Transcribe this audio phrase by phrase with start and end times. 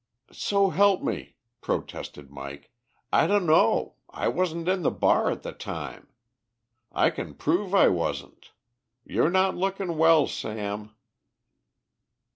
[0.33, 2.71] "So help me," protested Mike,
[3.13, 3.97] "I dunno.
[4.09, 6.07] I wasn't in the bar at the time.
[6.91, 8.51] I can prove I wasn't.
[9.05, 10.95] Yer not looking well, Sam."